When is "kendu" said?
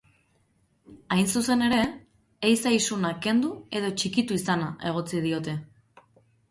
3.27-3.55